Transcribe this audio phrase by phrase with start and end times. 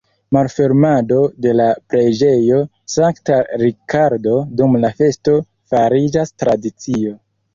[0.35, 2.61] Malfermado de la preĝejo
[2.93, 5.35] Sankta Rikardo dum la festo
[5.75, 7.15] fariĝas tradicio.